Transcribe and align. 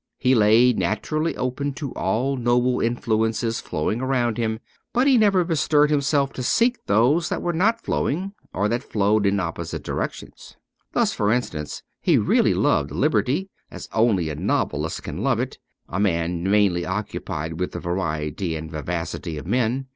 He 0.17 0.33
lay 0.33 0.73
naturally 0.73 1.37
open 1.37 1.73
to 1.73 1.91
all 1.91 2.35
noble 2.35 2.79
influences 2.81 3.61
flowing 3.61 4.01
around 4.01 4.39
him; 4.39 4.59
but 4.93 5.05
he 5.05 5.15
never 5.15 5.43
bestirred 5.43 5.91
himself 5.91 6.33
to 6.33 6.41
seek 6.41 6.83
those 6.87 7.29
that 7.29 7.43
were 7.43 7.53
not 7.53 7.83
flowing 7.85 8.33
or 8.51 8.67
that 8.67 8.81
flowed 8.81 9.27
in 9.27 9.39
opposite 9.39 9.83
directions. 9.83 10.57
Thus, 10.93 11.13
for 11.13 11.31
instance, 11.31 11.83
he 12.01 12.17
really 12.17 12.55
loved 12.55 12.89
liberty, 12.89 13.51
as 13.69 13.87
only 13.93 14.29
a 14.31 14.35
novelist 14.35 15.03
can 15.03 15.21
love 15.23 15.39
it, 15.39 15.59
a 15.87 15.99
man 15.99 16.41
mainly 16.49 16.83
occupied 16.83 17.59
with 17.59 17.73
the 17.73 17.79
variety 17.79 18.55
and 18.55 18.71
vivacity 18.71 19.37
of 19.37 19.45
men. 19.45 19.85